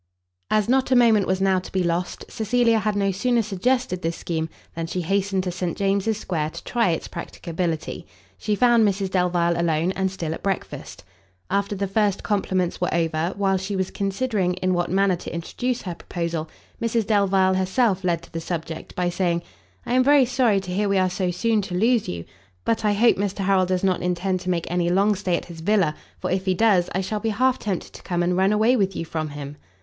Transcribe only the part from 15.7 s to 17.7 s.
her proposal, Mrs Delvile